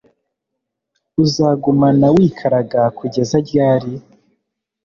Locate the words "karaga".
2.37-2.81